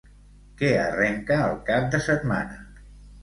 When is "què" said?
0.61-0.69